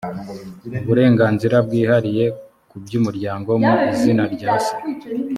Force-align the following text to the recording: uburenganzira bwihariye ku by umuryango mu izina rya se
uburenganzira 0.81 1.55
bwihariye 1.65 2.25
ku 2.69 2.75
by 2.83 2.93
umuryango 2.99 3.49
mu 3.63 3.73
izina 3.91 4.23
rya 4.33 4.53
se 4.65 4.75